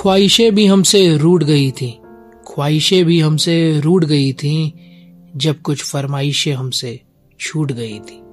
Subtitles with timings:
[0.00, 2.00] ख्वाहिशें भी हमसे रूट गई थी।
[2.48, 4.74] ख्वाहिशें भी हमसे रूट गई थी
[5.36, 7.00] जब कुछ फरमाइशें हमसे
[7.40, 8.29] छूट गई थी।